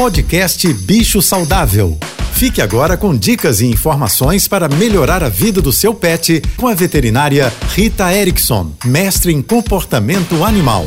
[0.00, 1.98] Podcast Bicho Saudável.
[2.32, 6.74] Fique agora com dicas e informações para melhorar a vida do seu pet com a
[6.74, 10.86] veterinária Rita Erickson, mestre em comportamento animal.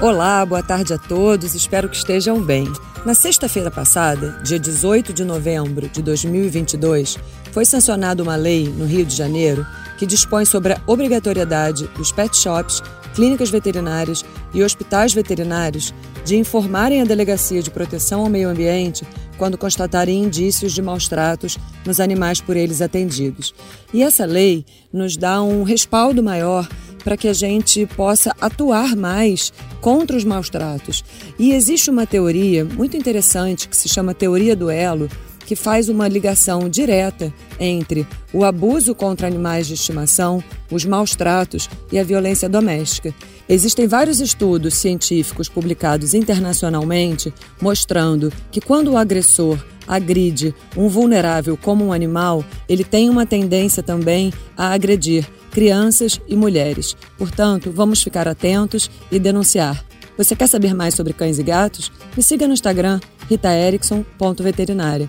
[0.00, 2.66] Olá, boa tarde a todos, espero que estejam bem.
[3.04, 7.18] Na sexta-feira passada, dia 18 de novembro de 2022,
[7.52, 9.64] foi sancionada uma lei no Rio de Janeiro
[9.96, 12.82] que dispõe sobre a obrigatoriedade dos pet shops,
[13.14, 15.94] clínicas veterinárias e hospitais veterinários
[16.24, 19.06] de informarem a Delegacia de Proteção ao Meio Ambiente
[19.38, 23.54] quando constatarem indícios de maus tratos nos animais por eles atendidos.
[23.92, 26.68] E essa lei nos dá um respaldo maior
[27.04, 31.04] para que a gente possa atuar mais contra os maus tratos.
[31.38, 35.08] E existe uma teoria muito interessante que se chama teoria do elo,
[35.46, 41.70] que faz uma ligação direta entre o abuso contra animais de estimação, os maus tratos
[41.90, 43.14] e a violência doméstica.
[43.48, 47.32] Existem vários estudos científicos publicados internacionalmente
[47.62, 53.84] mostrando que quando o agressor agride um vulnerável como um animal, ele tem uma tendência
[53.84, 56.96] também a agredir crianças e mulheres.
[57.16, 59.84] Portanto, vamos ficar atentos e denunciar.
[60.18, 61.92] Você quer saber mais sobre cães e gatos?
[62.16, 65.08] Me siga no Instagram ritaerickson.veterinária.